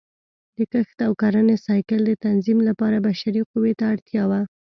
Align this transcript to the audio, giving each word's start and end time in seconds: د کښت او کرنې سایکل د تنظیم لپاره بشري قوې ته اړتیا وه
د 0.55 0.59
کښت 0.71 0.97
او 1.07 1.13
کرنې 1.21 1.55
سایکل 1.67 2.01
د 2.07 2.11
تنظیم 2.25 2.59
لپاره 2.69 3.03
بشري 3.07 3.41
قوې 3.51 3.73
ته 3.79 3.85
اړتیا 3.93 4.23
وه 4.29 4.41